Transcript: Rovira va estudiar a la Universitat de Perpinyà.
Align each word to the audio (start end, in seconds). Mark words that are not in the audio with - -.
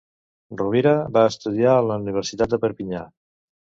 Rovira 0.61 0.93
va 1.19 1.27
estudiar 1.33 1.77
a 1.77 1.87
la 1.91 2.01
Universitat 2.05 2.53
de 2.57 2.65
Perpinyà. 2.67 3.09